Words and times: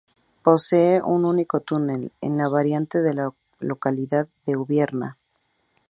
Posee 0.41 0.99
un 0.99 1.25
único 1.25 1.59
túnel, 1.59 2.11
en 2.21 2.35
la 2.39 2.47
variante 2.49 3.03
de 3.03 3.13
la 3.13 3.33
localidad 3.59 4.27
de 4.47 4.55
Ubierna. 4.57 5.19